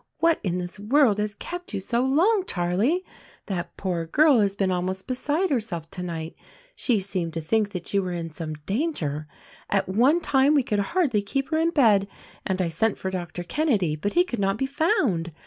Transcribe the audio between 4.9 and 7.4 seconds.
beside herself tonight; she seemed to